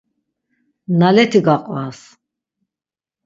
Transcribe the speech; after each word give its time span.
Naleti 0.99 1.41
gaqvas! 1.45 1.99